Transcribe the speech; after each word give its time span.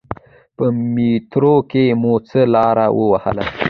په 0.57 0.65
میترو 0.93 1.55
کې 1.71 1.83
مو 2.01 2.13
څه 2.27 2.39
لاره 2.53 2.87
و 2.95 2.99
وهله. 3.11 3.45